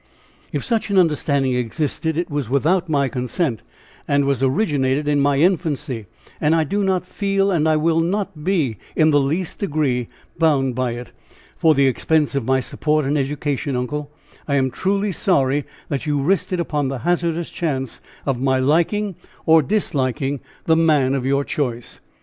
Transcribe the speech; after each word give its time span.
"If 0.51 0.65
such 0.65 0.89
an 0.89 0.97
understanding 0.97 1.53
existed, 1.53 2.17
it 2.17 2.31
was 2.31 2.49
without 2.49 2.89
my 2.89 3.07
consent, 3.07 3.61
and 4.07 4.25
was 4.25 4.41
originated 4.41 5.07
in 5.07 5.19
my 5.19 5.37
infancy, 5.37 6.07
and 6.39 6.55
I 6.55 6.63
do 6.63 6.83
not 6.83 7.05
feel 7.05 7.51
and 7.51 7.69
I 7.69 7.77
will 7.77 7.99
not 7.99 8.43
be 8.43 8.79
in 8.95 9.11
the 9.11 9.19
least 9.19 9.59
degree 9.59 10.07
bound 10.39 10.73
by 10.73 10.93
it! 10.93 11.11
For 11.55 11.75
the 11.75 11.85
expense 11.85 12.33
of 12.33 12.45
my 12.45 12.59
support 12.59 13.05
and 13.05 13.15
education, 13.15 13.75
uncle! 13.75 14.11
I 14.47 14.55
am 14.55 14.71
truly 14.71 15.11
sorry 15.11 15.65
that 15.89 16.07
you 16.07 16.19
risked 16.19 16.51
it 16.51 16.59
upon 16.59 16.87
the 16.87 16.97
hazardous 17.05 17.51
chance 17.51 18.01
of 18.25 18.41
my 18.41 18.57
liking 18.57 19.13
or 19.45 19.61
disliking 19.61 20.39
the 20.65 20.75
man 20.75 21.13
of 21.13 21.27
your 21.27 21.43
choice! 21.43 21.99